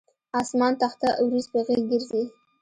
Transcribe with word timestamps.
اسمان 0.41 0.73
تخته 0.81 1.07
اوریځ 1.19 1.45
په 1.51 1.59
غیږ 1.67 1.83
ګرځي 1.91 2.23